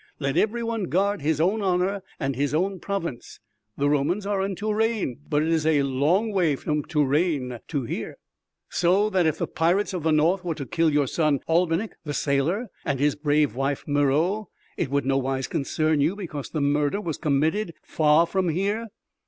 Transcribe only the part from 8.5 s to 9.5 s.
"So that if the